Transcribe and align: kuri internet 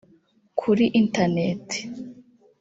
kuri 0.59 0.85
internet 0.99 1.65